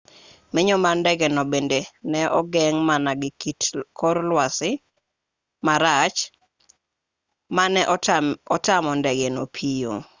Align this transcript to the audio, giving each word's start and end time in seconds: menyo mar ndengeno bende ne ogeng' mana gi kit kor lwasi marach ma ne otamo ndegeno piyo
menyo 0.55 0.75
mar 0.83 0.95
ndengeno 0.99 1.41
bende 1.51 1.79
ne 2.11 2.21
ogeng' 2.39 2.81
mana 2.89 3.11
gi 3.21 3.31
kit 3.41 3.61
kor 3.99 4.17
lwasi 4.29 4.71
marach 5.65 6.19
ma 7.55 7.63
ne 7.73 7.81
otamo 8.55 8.91
ndegeno 8.99 9.41
piyo 9.55 9.93